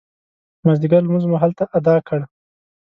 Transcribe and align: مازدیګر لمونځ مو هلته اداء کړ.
مازدیګر 0.65 1.01
لمونځ 1.05 1.25
مو 1.29 1.37
هلته 1.43 1.63
اداء 1.77 1.99
کړ. 2.07 2.19